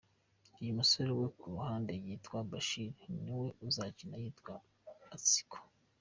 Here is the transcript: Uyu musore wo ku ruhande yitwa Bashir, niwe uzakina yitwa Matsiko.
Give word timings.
Uyu 0.61 0.77
musore 0.79 1.11
wo 1.19 1.27
ku 1.37 1.43
ruhande 1.53 1.91
yitwa 2.03 2.37
Bashir, 2.51 2.91
niwe 3.23 3.47
uzakina 3.67 4.15
yitwa 4.23 4.53
Matsiko. 5.07 5.57